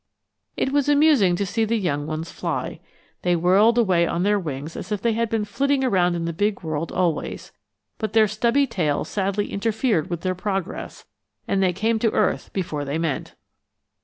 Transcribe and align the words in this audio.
It 0.57 0.71
was 0.71 0.89
amusing 0.89 1.35
to 1.35 1.45
see 1.45 1.63
the 1.63 1.77
young 1.77 2.07
ones 2.07 2.31
fly. 2.31 2.79
They 3.21 3.35
whirled 3.35 3.77
away 3.77 4.07
on 4.07 4.23
their 4.23 4.39
wings 4.39 4.75
as 4.75 4.91
if 4.91 4.99
they 4.99 5.13
had 5.13 5.29
been 5.29 5.45
flitting 5.45 5.83
around 5.83 6.15
in 6.15 6.25
the 6.25 6.33
big 6.33 6.63
world 6.63 6.91
always; 6.91 7.51
but 7.99 8.13
their 8.13 8.27
stubby 8.27 8.65
tails 8.65 9.09
sadly 9.09 9.53
interfered 9.53 10.09
with 10.09 10.21
their 10.21 10.33
progress, 10.33 11.05
and 11.47 11.61
they 11.61 11.71
came 11.71 11.99
to 11.99 12.09
earth 12.13 12.51
before 12.51 12.83
they 12.83 12.97
meant. 12.97 13.35